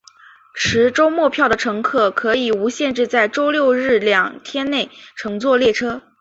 [0.55, 6.01] 持周末票的乘客可以无限制在周六日两天内乘坐列车。